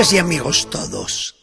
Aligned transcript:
Y 0.00 0.16
amigos 0.16 0.70
todos, 0.70 1.36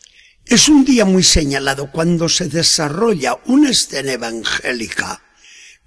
es 0.47 0.67
un 0.67 0.83
día 0.83 1.05
muy 1.05 1.21
señalado 1.21 1.91
cuando 1.91 2.27
se 2.27 2.49
desarrolla 2.49 3.37
una 3.45 3.69
escena 3.69 4.13
evangélica 4.13 5.21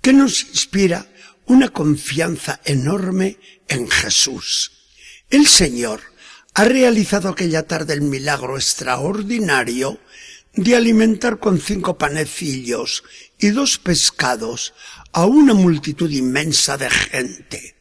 que 0.00 0.12
nos 0.12 0.45
inspira 0.45 1.09
una 1.46 1.71
confianza 1.71 2.61
enorme 2.64 3.39
en 3.67 3.91
Jesús. 3.91 4.71
El 5.30 5.48
Señor 5.48 6.00
ha 6.54 6.64
realizado 6.64 7.29
aquella 7.29 7.67
tarde 7.67 7.95
el 7.95 8.03
milagro 8.03 8.57
extraordinario 8.57 9.98
de 10.54 10.76
alimentar 10.76 11.40
con 11.40 11.61
cinco 11.61 11.98
panecillos 11.98 13.03
y 13.37 13.48
dos 13.48 13.79
pescados 13.79 14.75
a 15.12 15.26
una 15.26 15.54
multitud 15.54 16.09
inmensa 16.09 16.79
de 16.79 16.89
gente. 16.89 17.75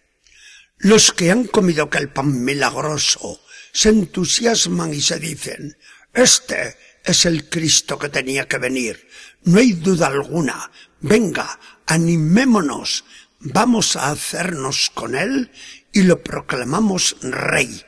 Los 0.80 1.12
que 1.12 1.30
han 1.30 1.44
comido 1.44 1.84
aquel 1.84 2.10
pan 2.10 2.44
milagroso 2.44 3.40
se 3.72 3.90
entusiasman 3.90 4.94
y 4.94 5.02
se 5.02 5.20
dicen, 5.20 5.78
este 6.14 6.78
es 7.04 7.26
el 7.26 7.50
Cristo 7.50 7.98
que 7.98 8.10
tenía 8.10 8.48
que 8.48 8.58
venir. 8.58 9.08
No 9.44 9.60
hay 9.60 9.74
duda 9.74 10.08
alguna. 10.08 10.72
Venga, 11.02 11.60
animémonos. 11.86 13.06
Vamos 13.40 13.96
a 13.96 14.12
hacernos 14.12 14.92
con 14.94 15.16
él 15.16 15.52
y 15.94 16.04
lo 16.04 16.22
proclamamos 16.24 17.16
rey. 17.22 17.84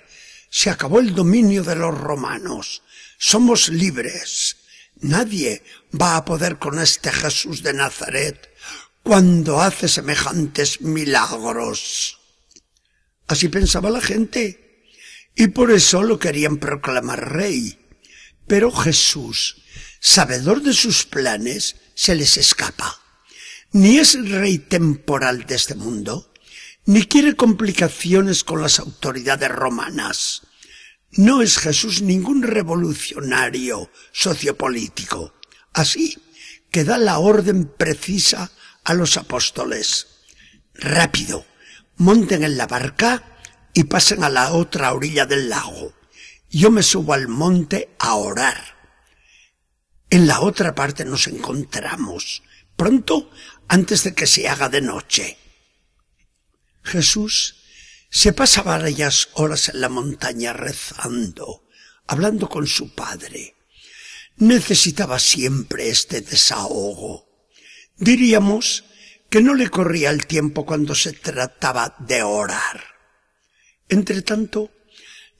Se 0.49 0.69
acabó 0.69 0.99
el 0.99 1.13
dominio 1.13 1.63
de 1.63 1.75
los 1.75 1.97
romanos. 1.97 2.83
Somos 3.17 3.69
libres. 3.69 4.57
Nadie 5.01 5.63
va 5.99 6.15
a 6.15 6.25
poder 6.25 6.57
con 6.57 6.79
este 6.79 7.11
Jesús 7.11 7.63
de 7.63 7.73
Nazaret 7.73 8.49
cuando 9.03 9.61
hace 9.61 9.87
semejantes 9.87 10.81
milagros. 10.81 12.19
Así 13.27 13.47
pensaba 13.49 13.89
la 13.89 14.01
gente 14.01 14.60
y 15.35 15.47
por 15.47 15.71
eso 15.71 16.03
lo 16.03 16.19
querían 16.19 16.57
proclamar 16.57 17.33
rey. 17.33 17.77
Pero 18.47 18.71
Jesús, 18.71 19.61
sabedor 19.99 20.61
de 20.61 20.73
sus 20.73 21.05
planes, 21.05 21.75
se 21.95 22.15
les 22.15 22.37
escapa. 22.37 22.99
Ni 23.71 23.99
es 23.99 24.29
rey 24.29 24.57
temporal 24.57 25.45
de 25.45 25.55
este 25.55 25.75
mundo, 25.75 26.33
ni 26.85 27.03
quiere 27.05 27.35
complicaciones 27.35 28.43
con 28.43 28.61
las 28.61 28.79
autoridades 28.79 29.49
romanas. 29.49 30.41
No 31.11 31.41
es 31.41 31.57
Jesús 31.57 32.01
ningún 32.01 32.43
revolucionario 32.43 33.89
sociopolítico. 34.11 35.33
Así 35.73 36.17
que 36.71 36.83
da 36.83 36.97
la 36.97 37.19
orden 37.19 37.65
precisa 37.65 38.51
a 38.83 38.93
los 38.93 39.17
apóstoles. 39.17 40.07
Rápido, 40.73 41.45
monten 41.97 42.43
en 42.43 42.57
la 42.57 42.67
barca 42.67 43.30
y 43.73 43.85
pasen 43.85 44.23
a 44.23 44.29
la 44.29 44.51
otra 44.53 44.93
orilla 44.93 45.25
del 45.25 45.49
lago. 45.49 45.93
Yo 46.49 46.71
me 46.71 46.83
subo 46.83 47.13
al 47.13 47.27
monte 47.27 47.89
a 47.99 48.15
orar. 48.15 48.75
En 50.09 50.27
la 50.27 50.41
otra 50.41 50.75
parte 50.75 51.05
nos 51.05 51.27
encontramos, 51.27 52.43
pronto 52.75 53.31
antes 53.67 54.03
de 54.03 54.13
que 54.13 54.27
se 54.27 54.49
haga 54.49 54.67
de 54.67 54.81
noche. 54.81 55.37
Jesús 56.83 57.55
se 58.09 58.33
pasa 58.33 58.61
varias 58.61 59.29
horas 59.33 59.69
en 59.69 59.79
la 59.79 59.87
montaña 59.87 60.51
rezando, 60.51 61.63
hablando 62.07 62.49
con 62.49 62.67
su 62.67 62.93
Padre. 62.93 63.55
Necesitaba 64.35 65.19
siempre 65.19 65.89
este 65.89 66.19
desahogo. 66.19 67.47
Diríamos 67.95 68.83
que 69.29 69.41
no 69.41 69.53
le 69.53 69.69
corría 69.69 70.09
el 70.09 70.25
tiempo 70.25 70.65
cuando 70.65 70.93
se 70.93 71.13
trataba 71.13 71.95
de 71.99 72.23
orar. 72.23 72.83
Entre 73.91 74.21
tanto, 74.21 74.71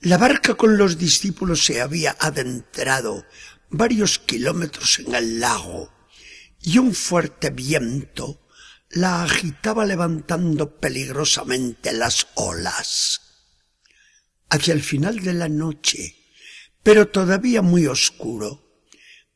la 0.00 0.18
barca 0.18 0.54
con 0.56 0.76
los 0.76 0.98
discípulos 0.98 1.64
se 1.64 1.80
había 1.80 2.14
adentrado 2.20 3.24
varios 3.70 4.18
kilómetros 4.18 4.98
en 4.98 5.14
el 5.14 5.40
lago 5.40 5.90
y 6.60 6.76
un 6.76 6.94
fuerte 6.94 7.48
viento 7.48 8.46
la 8.90 9.22
agitaba 9.22 9.86
levantando 9.86 10.78
peligrosamente 10.78 11.94
las 11.94 12.26
olas. 12.34 13.22
Hacia 14.50 14.74
el 14.74 14.82
final 14.82 15.20
de 15.20 15.32
la 15.32 15.48
noche, 15.48 16.14
pero 16.82 17.08
todavía 17.08 17.62
muy 17.62 17.86
oscuro, 17.86 18.84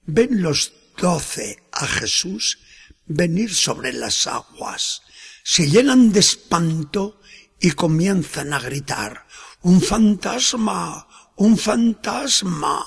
ven 0.03 0.43
los 0.43 0.75
doce 0.99 1.66
a 1.72 1.87
Jesús 1.87 2.59
venir 3.06 3.55
sobre 3.55 3.94
las 3.94 4.26
aguas, 4.26 5.00
se 5.43 5.71
llenan 5.71 6.12
de 6.12 6.21
espanto 6.21 7.22
y 7.61 7.72
comienzan 7.72 8.53
a 8.53 8.61
gritar, 8.61 9.27
¡Un 9.62 9.81
fantasma! 9.81 11.09
¡Un 11.37 11.59
fantasma! 11.59 12.84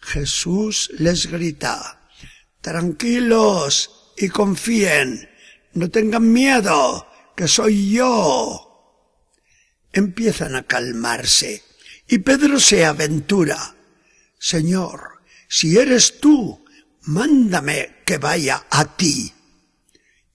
Jesús 0.00 0.90
les 0.98 1.26
grita, 1.26 2.08
Tranquilos 2.60 4.12
y 4.16 4.28
confíen, 4.28 5.28
no 5.74 5.90
tengan 5.90 6.32
miedo, 6.32 7.06
que 7.36 7.46
soy 7.46 7.92
yo. 7.92 8.64
Empiezan 9.92 10.56
a 10.56 10.64
calmarse 10.64 11.62
y 12.08 12.18
Pedro 12.18 12.58
se 12.58 12.84
aventura. 12.84 13.76
Señor, 14.38 15.22
si 15.48 15.78
eres 15.78 16.20
tú, 16.20 16.64
mándame 17.02 18.02
que 18.04 18.18
vaya 18.18 18.66
a 18.70 18.96
ti. 18.96 19.32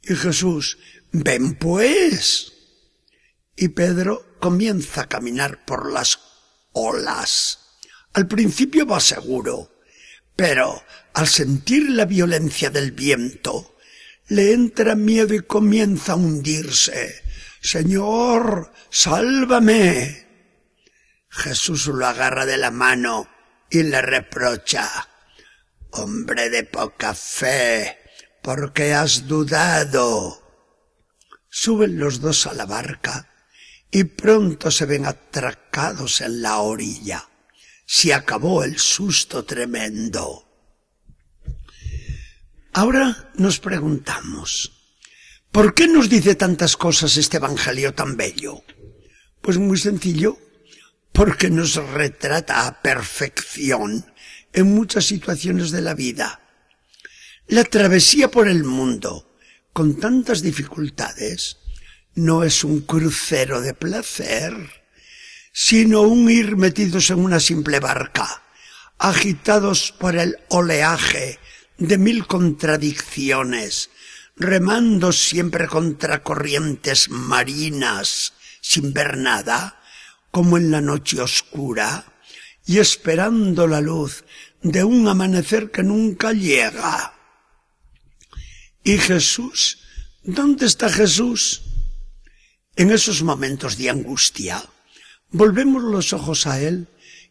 Y 0.01 0.15
Jesús, 0.15 0.77
ven 1.11 1.55
pues 1.55 2.53
y 3.55 3.69
Pedro 3.69 4.37
comienza 4.39 5.01
a 5.01 5.09
caminar 5.09 5.63
por 5.65 5.91
las 5.91 6.19
olas. 6.73 7.59
Al 8.13 8.27
principio 8.27 8.85
va 8.85 8.99
seguro, 8.99 9.71
pero 10.35 10.83
al 11.13 11.27
sentir 11.27 11.89
la 11.89 12.05
violencia 12.05 12.69
del 12.69 12.91
viento, 12.91 13.75
le 14.27 14.53
entra 14.53 14.95
miedo 14.95 15.33
y 15.33 15.41
comienza 15.41 16.13
a 16.13 16.15
hundirse. 16.15 17.21
Señor, 17.61 18.71
sálvame. 18.89 20.27
Jesús 21.29 21.87
lo 21.87 22.05
agarra 22.05 22.45
de 22.45 22.57
la 22.57 22.71
mano 22.71 23.27
y 23.69 23.83
le 23.83 24.01
reprocha. 24.01 24.89
Hombre 25.91 26.49
de 26.49 26.63
poca 26.63 27.13
fe, 27.13 27.97
¿por 28.41 28.73
qué 28.73 28.93
has 28.93 29.27
dudado? 29.27 30.41
Suben 31.49 31.99
los 31.99 32.19
dos 32.19 32.47
a 32.47 32.53
la 32.53 32.65
barca 32.65 33.32
y 33.95 34.05
pronto 34.05 34.71
se 34.71 34.87
ven 34.87 35.05
atracados 35.05 36.21
en 36.21 36.41
la 36.41 36.57
orilla. 36.57 37.29
Se 37.85 38.11
acabó 38.11 38.63
el 38.63 38.79
susto 38.79 39.45
tremendo. 39.45 40.49
Ahora 42.73 43.31
nos 43.35 43.59
preguntamos, 43.59 44.71
¿por 45.51 45.75
qué 45.75 45.87
nos 45.87 46.09
dice 46.09 46.33
tantas 46.33 46.75
cosas 46.75 47.17
este 47.17 47.37
Evangelio 47.37 47.93
tan 47.93 48.17
bello? 48.17 48.63
Pues 49.41 49.59
muy 49.59 49.77
sencillo, 49.77 50.39
porque 51.11 51.51
nos 51.51 51.75
retrata 51.75 52.65
a 52.65 52.81
perfección 52.81 54.11
en 54.53 54.73
muchas 54.73 55.05
situaciones 55.05 55.69
de 55.69 55.81
la 55.81 55.93
vida. 55.93 56.41
La 57.45 57.63
travesía 57.63 58.31
por 58.31 58.47
el 58.47 58.63
mundo, 58.63 59.37
con 59.71 59.99
tantas 59.99 60.41
dificultades, 60.41 61.57
no 62.15 62.43
es 62.43 62.63
un 62.63 62.81
crucero 62.81 63.61
de 63.61 63.73
placer, 63.73 64.55
sino 65.51 66.01
un 66.01 66.29
ir 66.29 66.57
metidos 66.57 67.09
en 67.09 67.19
una 67.19 67.39
simple 67.39 67.79
barca, 67.79 68.43
agitados 68.97 69.91
por 69.91 70.15
el 70.15 70.37
oleaje 70.49 71.39
de 71.77 71.97
mil 71.97 72.27
contradicciones, 72.27 73.89
remando 74.35 75.11
siempre 75.11 75.67
contra 75.67 76.23
corrientes 76.23 77.09
marinas, 77.09 78.33
sin 78.61 78.93
ver 78.93 79.17
nada, 79.17 79.79
como 80.31 80.57
en 80.57 80.71
la 80.71 80.81
noche 80.81 81.21
oscura, 81.21 82.05
y 82.65 82.79
esperando 82.79 83.67
la 83.67 83.81
luz 83.81 84.23
de 84.61 84.83
un 84.83 85.07
amanecer 85.07 85.69
que 85.71 85.83
nunca 85.83 86.31
llega. 86.31 87.13
¿Y 88.83 88.97
Jesús? 88.97 89.79
¿Dónde 90.23 90.65
está 90.65 90.89
Jesús? 90.89 91.72
En 92.75 92.89
esos 92.89 93.21
momentos 93.21 93.77
de 93.77 93.91
angustia, 93.91 94.63
volvemos 95.29 95.83
los 95.83 96.11
ojos 96.11 96.47
a 96.47 96.59
Él 96.59 96.87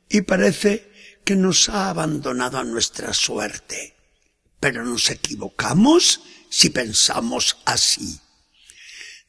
y 0.08 0.20
parece 0.20 0.88
que 1.24 1.34
nos 1.34 1.68
ha 1.68 1.90
abandonado 1.90 2.58
a 2.58 2.64
nuestra 2.64 3.12
suerte. 3.12 3.96
Pero 4.60 4.84
nos 4.84 5.10
equivocamos 5.10 6.20
si 6.48 6.70
pensamos 6.70 7.58
así. 7.64 8.20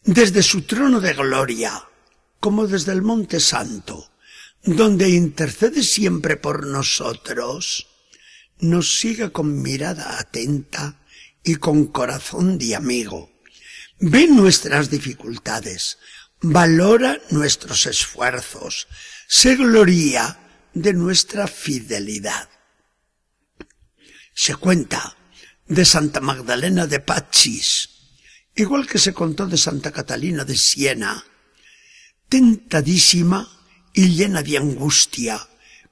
Desde 0.03 0.43
su 0.43 0.61
trono 0.63 1.01
de 1.01 1.13
gloria, 1.13 1.83
como 2.39 2.67
desde 2.67 2.91
el 2.91 3.01
Monte 3.01 3.39
Santo, 3.39 4.11
donde 4.61 5.09
intercede 5.09 5.81
siempre 5.81 6.37
por 6.37 6.67
nosotros, 6.67 7.87
nos 8.59 8.99
sigue 8.99 9.31
con 9.31 9.63
mirada 9.63 10.19
atenta 10.19 11.01
y 11.43 11.55
con 11.55 11.87
corazón 11.87 12.59
de 12.59 12.75
amigo 12.75 13.32
ve 14.05 14.27
nuestras 14.27 14.89
dificultades, 14.89 15.97
valora 16.41 17.21
nuestros 17.29 17.85
esfuerzos, 17.85 18.87
se 19.29 19.55
gloria 19.55 20.37
de 20.73 20.91
nuestra 20.93 21.47
fidelidad. 21.47 22.49
Se 24.33 24.55
cuenta 24.55 25.15
de 25.67 25.85
Santa 25.85 26.19
Magdalena 26.19 26.85
de 26.85 26.99
Pachis, 26.99 27.89
igual 28.55 28.87
que 28.87 28.99
se 28.99 29.13
contó 29.13 29.47
de 29.47 29.57
Santa 29.57 29.91
Catalina 29.91 30.43
de 30.43 30.57
Siena, 30.57 31.23
tentadísima 32.27 33.49
y 33.93 34.09
llena 34.09 34.43
de 34.43 34.57
angustia, 34.57 35.47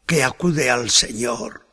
que 0.05 0.25
acude 0.25 0.69
al 0.69 0.89
Señor. 0.89 1.65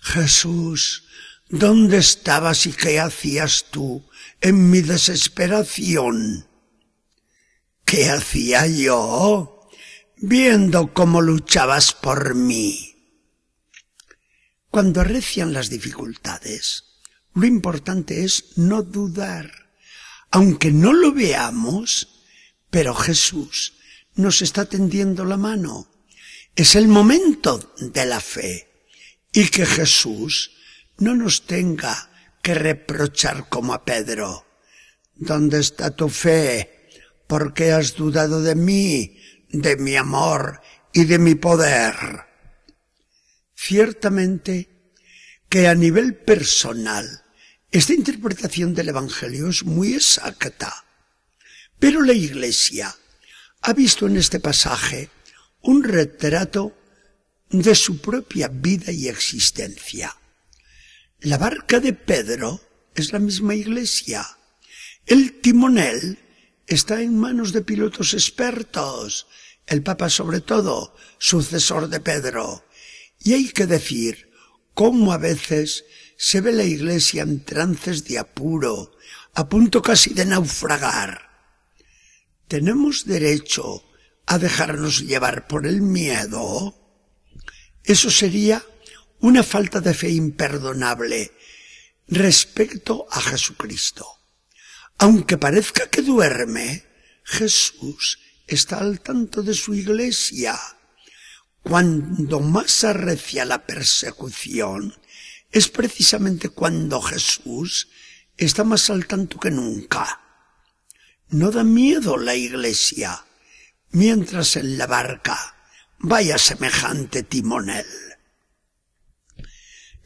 Jesús, 0.00 1.04
¿dónde 1.50 1.98
estabas 1.98 2.64
y 2.64 2.72
qué 2.72 2.98
hacías 2.98 3.66
tú 3.70 4.08
en 4.40 4.70
mi 4.70 4.80
desesperación? 4.80 6.48
¿Qué 7.84 8.10
hacía 8.10 8.66
yo? 8.66 9.68
Viendo 10.16 10.92
cómo 10.92 11.20
luchabas 11.20 11.92
por 11.92 12.34
mí. 12.34 12.96
Cuando 14.70 15.00
arrecian 15.00 15.52
las 15.52 15.70
dificultades, 15.70 16.84
lo 17.34 17.46
importante 17.46 18.24
es 18.24 18.56
no 18.56 18.82
dudar. 18.82 19.50
Aunque 20.30 20.70
no 20.72 20.92
lo 20.92 21.12
veamos, 21.12 22.24
pero 22.70 22.94
Jesús 22.94 23.74
nos 24.14 24.42
está 24.42 24.64
tendiendo 24.64 25.24
la 25.24 25.36
mano. 25.36 25.88
Es 26.54 26.74
el 26.74 26.88
momento 26.88 27.74
de 27.78 28.06
la 28.06 28.20
fe. 28.20 28.90
Y 29.32 29.48
que 29.48 29.66
Jesús 29.66 30.52
no 30.98 31.14
nos 31.14 31.46
tenga 31.46 32.10
que 32.46 32.54
reprochar 32.54 33.48
como 33.48 33.74
a 33.74 33.84
Pedro. 33.84 34.46
¿Dónde 35.16 35.58
está 35.58 35.90
tu 35.90 36.08
fe? 36.08 36.86
¿Por 37.26 37.52
qué 37.52 37.72
has 37.72 37.96
dudado 37.96 38.40
de 38.40 38.54
mí, 38.54 39.18
de 39.48 39.76
mi 39.76 39.96
amor 39.96 40.60
y 40.92 41.06
de 41.06 41.18
mi 41.18 41.34
poder? 41.34 41.96
Ciertamente 43.56 44.92
que 45.48 45.66
a 45.66 45.74
nivel 45.74 46.14
personal 46.14 47.24
esta 47.72 47.94
interpretación 47.94 48.76
del 48.76 48.90
Evangelio 48.90 49.48
es 49.48 49.64
muy 49.64 49.94
exacta. 49.94 50.84
Pero 51.80 52.00
la 52.00 52.12
Iglesia 52.12 52.94
ha 53.62 53.72
visto 53.72 54.06
en 54.06 54.18
este 54.18 54.38
pasaje 54.38 55.10
un 55.62 55.82
retrato 55.82 56.78
de 57.50 57.74
su 57.74 58.00
propia 58.00 58.46
vida 58.46 58.92
y 58.92 59.08
existencia. 59.08 60.16
La 61.20 61.38
barca 61.38 61.80
de 61.80 61.94
Pedro 61.94 62.60
es 62.94 63.12
la 63.12 63.18
misma 63.18 63.54
iglesia. 63.54 64.26
El 65.06 65.40
timonel 65.40 66.18
está 66.66 67.00
en 67.00 67.18
manos 67.18 67.54
de 67.54 67.62
pilotos 67.62 68.12
expertos, 68.12 69.26
el 69.66 69.82
Papa 69.82 70.10
sobre 70.10 70.42
todo, 70.42 70.94
sucesor 71.18 71.88
de 71.88 72.00
Pedro. 72.00 72.66
Y 73.18 73.32
hay 73.32 73.48
que 73.48 73.66
decir 73.66 74.30
cómo 74.74 75.14
a 75.14 75.18
veces 75.18 75.86
se 76.18 76.42
ve 76.42 76.52
la 76.52 76.64
iglesia 76.64 77.22
en 77.22 77.42
trances 77.42 78.04
de 78.04 78.18
apuro, 78.18 78.92
a 79.32 79.48
punto 79.48 79.80
casi 79.80 80.12
de 80.12 80.26
naufragar. 80.26 81.30
¿Tenemos 82.46 83.06
derecho 83.06 83.84
a 84.26 84.38
dejarnos 84.38 85.00
llevar 85.00 85.48
por 85.48 85.66
el 85.66 85.80
miedo? 85.80 86.74
Eso 87.84 88.10
sería 88.10 88.62
una 89.20 89.42
falta 89.42 89.80
de 89.80 89.94
fe 89.94 90.10
imperdonable 90.10 91.32
respecto 92.08 93.06
a 93.10 93.20
Jesucristo. 93.20 94.06
Aunque 94.98 95.36
parezca 95.36 95.88
que 95.88 96.02
duerme, 96.02 96.84
Jesús 97.24 98.18
está 98.46 98.78
al 98.78 99.00
tanto 99.00 99.42
de 99.42 99.54
su 99.54 99.74
iglesia. 99.74 100.58
Cuando 101.62 102.40
más 102.40 102.84
arrecia 102.84 103.44
la 103.44 103.66
persecución, 103.66 104.94
es 105.50 105.68
precisamente 105.68 106.48
cuando 106.48 107.00
Jesús 107.00 107.88
está 108.36 108.64
más 108.64 108.90
al 108.90 109.06
tanto 109.06 109.38
que 109.38 109.50
nunca. 109.50 110.20
No 111.28 111.50
da 111.50 111.64
miedo 111.64 112.16
la 112.16 112.36
iglesia, 112.36 113.24
mientras 113.90 114.56
en 114.56 114.78
la 114.78 114.86
barca 114.86 115.56
vaya 115.98 116.38
semejante 116.38 117.22
timonel. 117.22 117.86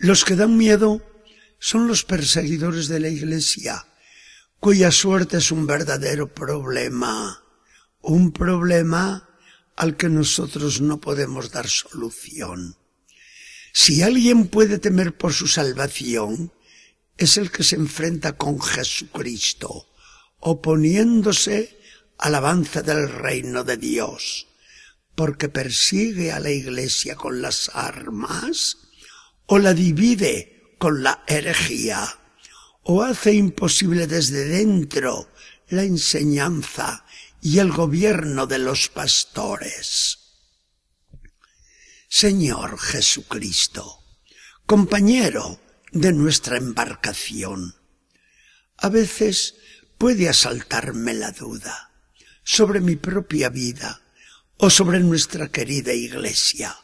Los 0.02 0.24
que 0.24 0.34
dan 0.34 0.56
miedo 0.56 1.02
son 1.58 1.86
los 1.86 2.04
perseguidores 2.04 2.88
de 2.88 3.00
la 3.00 3.10
iglesia, 3.10 3.86
cuya 4.58 4.90
suerte 4.90 5.36
es 5.36 5.52
un 5.52 5.66
verdadero 5.66 6.32
problema, 6.32 7.44
un 8.00 8.32
problema 8.32 9.28
al 9.76 9.98
que 9.98 10.08
nosotros 10.08 10.80
no 10.80 11.02
podemos 11.02 11.50
dar 11.50 11.68
solución. 11.68 12.76
Si 13.74 14.00
alguien 14.00 14.48
puede 14.48 14.78
temer 14.78 15.18
por 15.18 15.34
su 15.34 15.46
salvación, 15.46 16.50
es 17.18 17.36
el 17.36 17.50
que 17.50 17.62
se 17.62 17.76
enfrenta 17.76 18.38
con 18.38 18.58
Jesucristo, 18.58 19.86
oponiéndose 20.38 21.78
al 22.16 22.36
avance 22.36 22.80
del 22.80 23.06
reino 23.06 23.64
de 23.64 23.76
Dios, 23.76 24.46
porque 25.14 25.50
persigue 25.50 26.32
a 26.32 26.40
la 26.40 26.50
iglesia 26.50 27.16
con 27.16 27.42
las 27.42 27.70
armas, 27.74 28.78
o 29.52 29.58
la 29.58 29.74
divide 29.74 30.76
con 30.78 31.02
la 31.02 31.24
herejía, 31.26 32.20
o 32.84 33.02
hace 33.02 33.34
imposible 33.34 34.06
desde 34.06 34.44
dentro 34.44 35.28
la 35.70 35.82
enseñanza 35.82 37.04
y 37.42 37.58
el 37.58 37.72
gobierno 37.72 38.46
de 38.46 38.60
los 38.60 38.88
pastores. 38.88 40.18
Señor 42.08 42.78
Jesucristo, 42.78 44.04
compañero 44.66 45.60
de 45.90 46.12
nuestra 46.12 46.56
embarcación, 46.56 47.74
a 48.76 48.88
veces 48.88 49.56
puede 49.98 50.28
asaltarme 50.28 51.12
la 51.12 51.32
duda 51.32 51.90
sobre 52.44 52.80
mi 52.80 52.94
propia 52.94 53.48
vida 53.48 54.00
o 54.58 54.70
sobre 54.70 55.00
nuestra 55.00 55.48
querida 55.48 55.92
iglesia, 55.92 56.78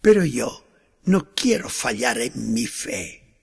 pero 0.00 0.24
yo 0.24 0.63
no 1.04 1.34
quiero 1.34 1.68
fallar 1.68 2.18
en 2.18 2.52
mi 2.52 2.66
fe. 2.66 3.42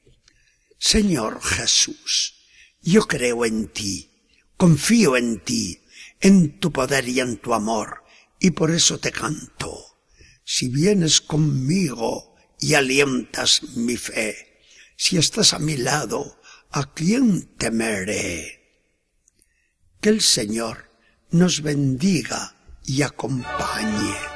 Señor 0.78 1.42
Jesús, 1.42 2.36
yo 2.82 3.08
creo 3.08 3.46
en 3.46 3.68
ti, 3.68 4.10
confío 4.58 5.18
en 5.18 5.40
ti, 5.40 5.82
en 6.20 6.60
tu 6.60 6.72
poder 6.72 7.08
y 7.08 7.20
en 7.20 7.38
tu 7.38 7.54
amor, 7.54 8.04
y 8.40 8.52
por 8.52 8.72
eso 8.72 8.98
te 9.00 9.12
canto 9.12 9.92
si 10.54 10.68
vienes 10.68 11.22
conmigo 11.22 12.36
y 12.60 12.74
alientas 12.74 13.64
mi 13.76 13.96
fe, 13.96 14.60
si 14.98 15.18
estás 15.18 15.54
a 15.54 15.60
mi 15.60 15.78
lado, 15.78 16.42
¿a 16.72 16.94
quién 16.94 17.56
temeré? 17.58 18.60
Que 20.02 20.10
el 20.10 20.22
Señor 20.22 20.90
nos 21.32 21.62
bendiga 21.62 22.56
y 22.84 23.02
acompañe. 23.02 24.31